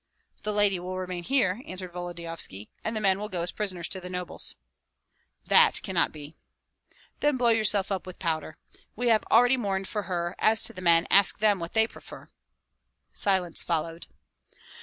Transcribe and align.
"The 0.41 0.51
lady 0.51 0.79
will 0.79 0.97
remain 0.97 1.25
here," 1.25 1.61
answered 1.67 1.91
Volodyovski, 1.91 2.69
"and 2.83 2.95
the 2.95 2.99
men 3.01 3.19
will 3.19 3.29
go 3.29 3.43
as 3.43 3.51
prisoners 3.51 3.87
to 3.89 4.01
the 4.01 4.09
nobles." 4.09 4.55
"That 5.45 5.79
cannot 5.83 6.11
be." 6.11 6.33
"Then 7.19 7.37
blow 7.37 7.49
yourself 7.49 7.91
up 7.91 8.07
with 8.07 8.17
powder! 8.17 8.57
We 8.95 9.09
have 9.09 9.23
already 9.29 9.57
mourned 9.57 9.87
for 9.87 10.01
her; 10.09 10.35
as 10.39 10.63
to 10.63 10.73
the 10.73 10.81
men, 10.81 11.05
ask 11.11 11.37
them 11.37 11.59
what 11.59 11.75
they 11.75 11.85
prefer." 11.85 12.29
Silence 13.13 13.61
followed. 13.61 14.07